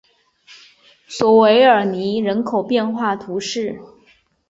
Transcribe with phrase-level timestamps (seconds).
[1.05, 3.79] 索韦尔尼人口变化图示